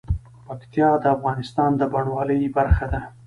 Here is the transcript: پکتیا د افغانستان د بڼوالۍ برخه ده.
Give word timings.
پکتیا 0.45 0.89
د 0.99 1.05
افغانستان 1.15 1.71
د 1.77 1.81
بڼوالۍ 1.93 2.41
برخه 2.57 2.85
ده. 2.93 3.01